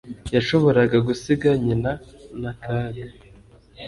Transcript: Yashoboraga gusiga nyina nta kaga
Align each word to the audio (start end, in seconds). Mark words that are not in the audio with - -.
Yashoboraga 0.35 0.97
gusiga 1.07 1.49
nyina 1.63 1.91
nta 2.39 2.51
kaga 2.63 3.05